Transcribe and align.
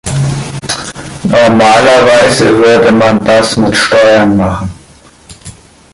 Normalerweise 1.25 2.49
würde 2.57 2.91
man 2.91 3.23
das 3.23 3.55
mit 3.55 3.75
Steuern 3.77 4.35
machen. 4.35 4.71